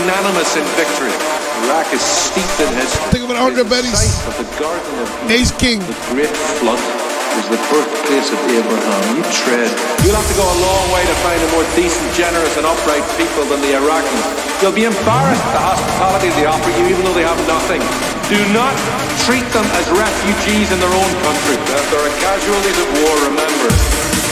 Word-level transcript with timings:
to 0.00 0.06
be 0.06 0.12
magnanimous 0.12 0.56
in 0.56 0.64
victory. 0.76 1.12
Iraq 1.68 1.92
is 1.92 2.00
steeped 2.00 2.60
in 2.60 2.68
history. 2.74 3.04
Think 3.12 3.24
of 3.24 3.30
it, 3.30 3.36
Andre 3.36 3.64
Betty's 3.64 4.16
Of 4.26 4.36
the 4.38 4.48
Garden 4.56 4.92
of 5.00 5.30
Ace 5.30 5.52
King. 5.52 5.80
the 5.80 5.96
Great 6.12 6.32
Flood 6.60 6.80
was 7.36 7.46
the 7.52 7.60
birthplace 7.70 8.28
of 8.32 8.40
Abraham. 8.48 9.02
You 9.16 9.22
tread. 9.30 9.70
You'll 10.02 10.16
have 10.16 10.26
to 10.26 10.36
go 10.40 10.42
a 10.42 10.58
long 10.64 10.84
way 10.90 11.04
to 11.04 11.16
find 11.22 11.38
a 11.38 11.48
more 11.54 11.62
decent, 11.76 12.08
generous, 12.16 12.56
and 12.56 12.66
upright 12.66 13.04
people 13.14 13.44
than 13.46 13.60
the 13.62 13.76
Iraqis. 13.76 14.24
You'll 14.62 14.74
be 14.74 14.88
embarrassed 14.88 15.44
at 15.46 15.54
the 15.54 15.62
hospitality 15.62 16.28
they 16.34 16.46
offer 16.48 16.70
you, 16.74 16.90
even 16.90 17.04
though 17.06 17.14
they 17.14 17.26
have 17.26 17.38
nothing. 17.46 17.80
Do 18.26 18.40
not 18.50 18.74
treat 19.28 19.46
them 19.54 19.66
as 19.78 19.84
refugees 19.94 20.72
in 20.74 20.78
their 20.80 20.90
own 20.90 21.12
country. 21.22 21.56
There 21.92 22.02
are 22.02 22.14
casualties 22.18 22.78
of 22.82 22.88
war, 23.04 23.14
remember. 23.30 24.29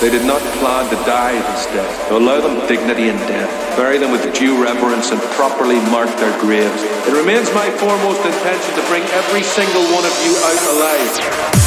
They 0.00 0.10
did 0.10 0.24
not 0.24 0.40
plan 0.60 0.88
to 0.90 0.96
die 1.04 1.36
this 1.52 1.66
day. 1.66 1.88
Allow 2.10 2.40
them 2.40 2.66
dignity 2.68 3.08
in 3.08 3.16
death. 3.28 3.50
Bury 3.76 3.98
them 3.98 4.12
with 4.12 4.22
due 4.34 4.62
reverence 4.62 5.10
and 5.10 5.20
properly 5.38 5.76
mark 5.90 6.10
their 6.16 6.38
graves. 6.40 6.82
It 7.08 7.12
remains 7.12 7.52
my 7.54 7.70
foremost 7.78 8.24
intention 8.24 8.74
to 8.74 8.82
bring 8.88 9.02
every 9.16 9.42
single 9.42 9.84
one 9.92 10.04
of 10.04 10.14
you 10.24 10.32
out 10.44 10.62
alive. 10.76 11.65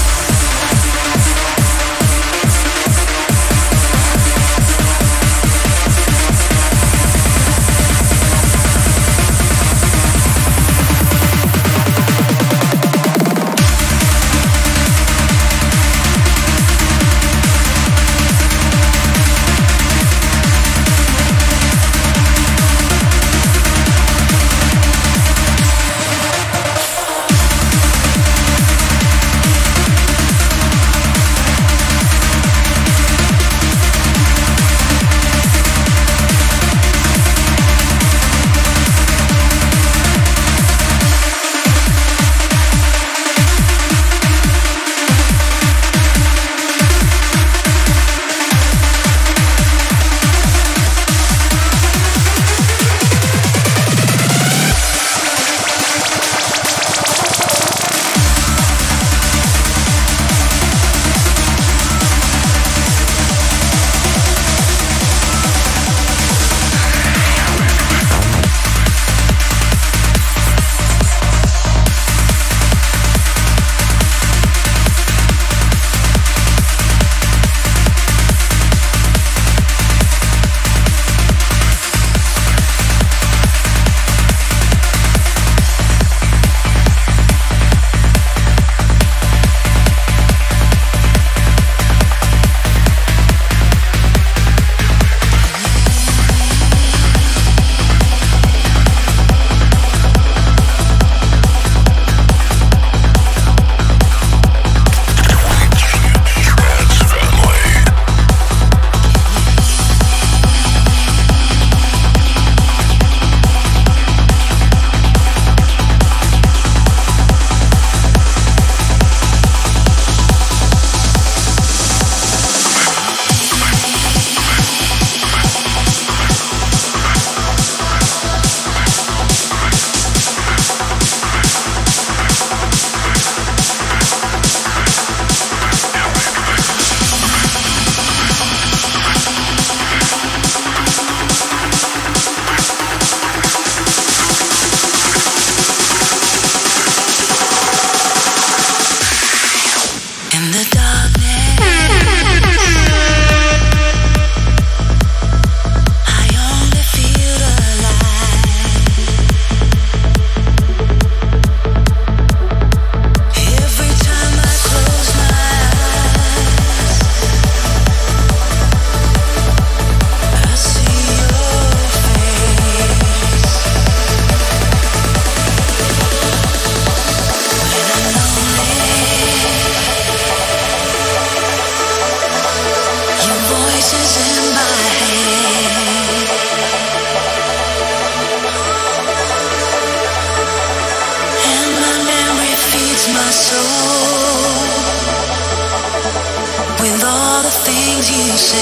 Every 198.42 198.56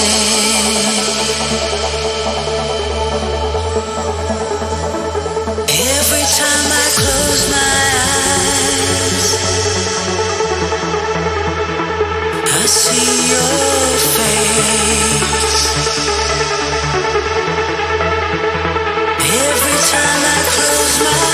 time 6.36 6.72
I 6.72 6.74
close 6.96 7.48
my 7.48 7.58
eyes, 21.14 21.27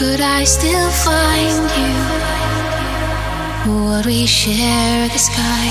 could 0.00 0.22
I 0.22 0.44
still 0.44 0.90
find 1.04 1.68
you? 1.78 1.94
Would 3.84 4.06
we 4.06 4.24
share 4.24 5.06
the 5.08 5.18
sky? 5.18 5.68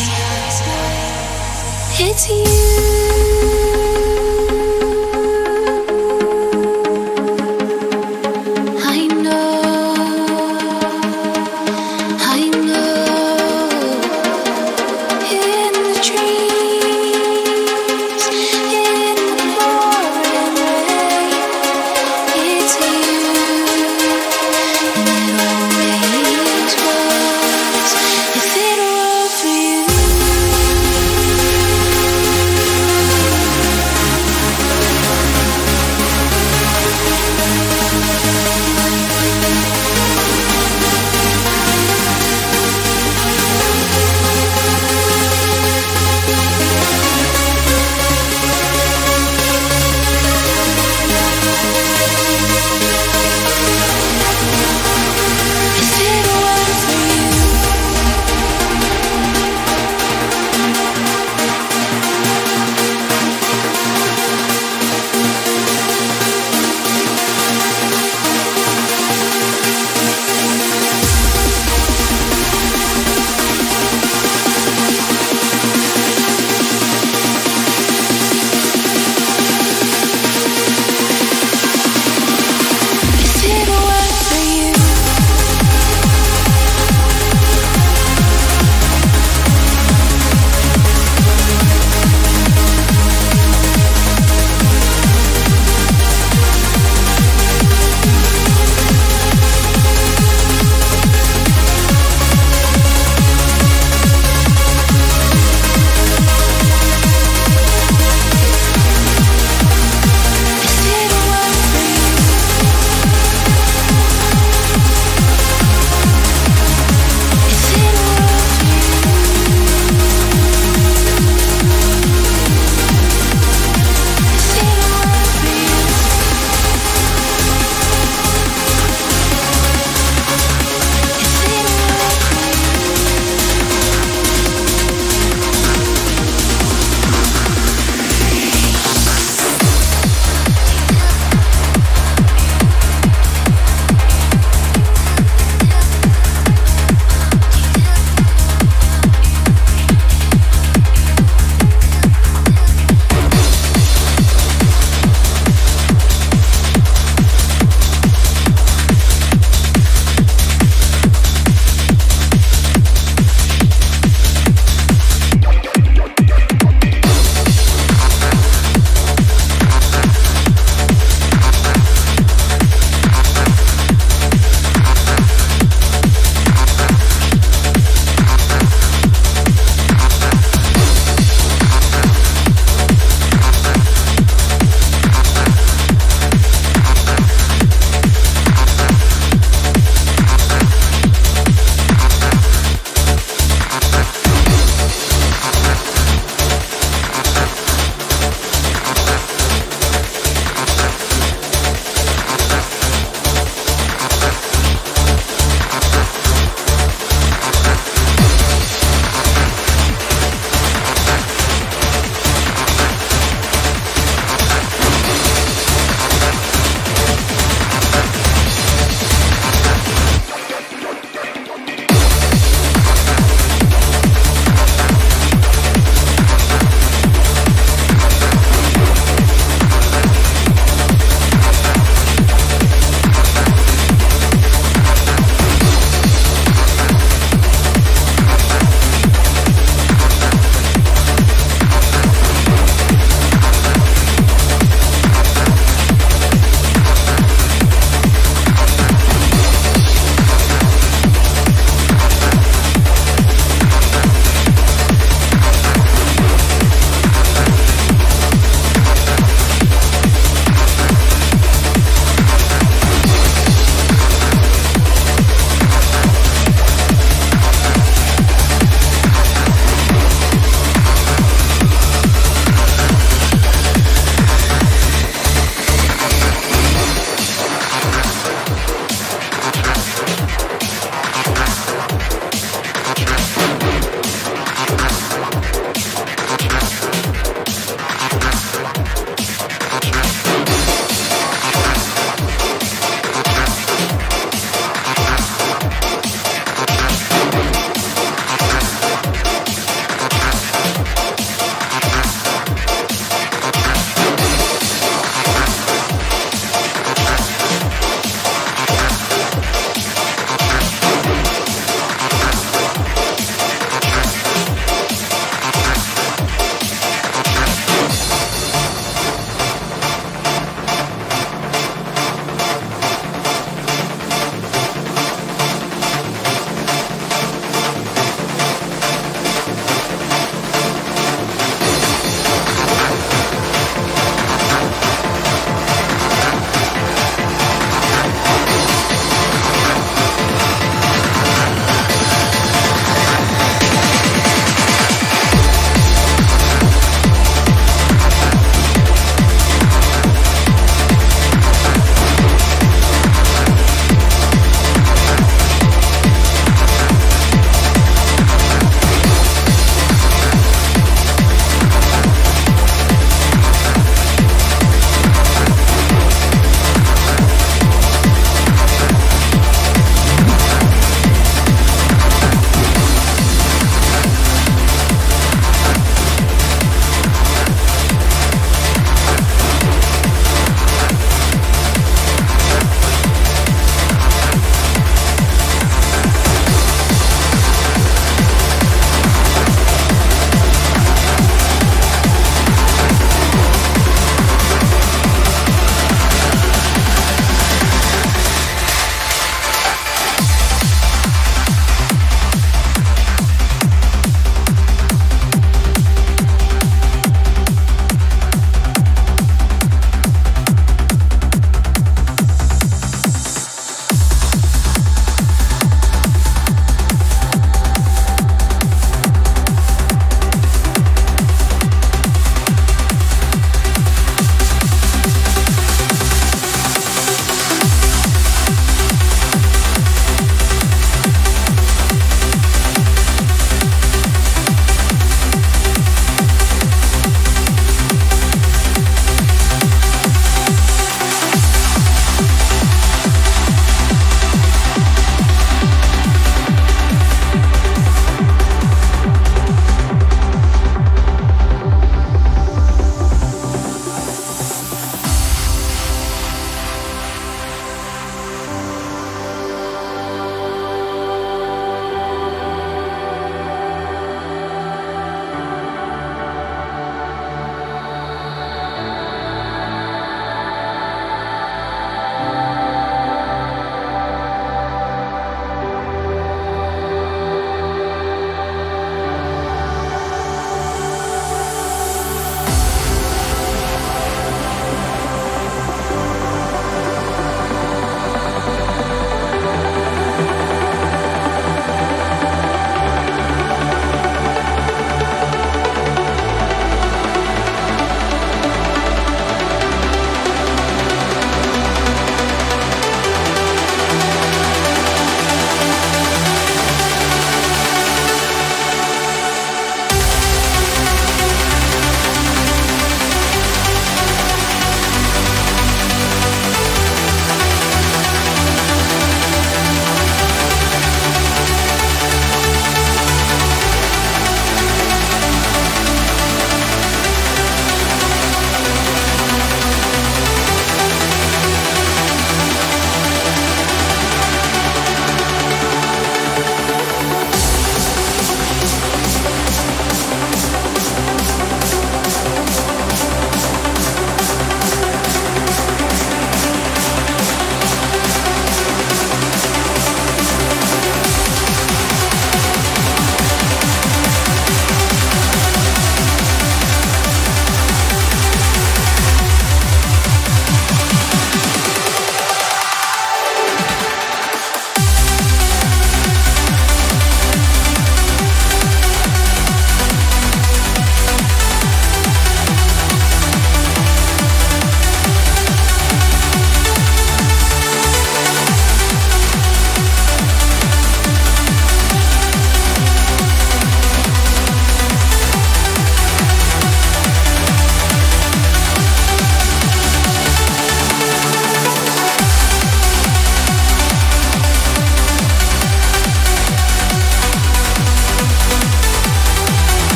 It's 1.98 2.30
you. 2.30 3.49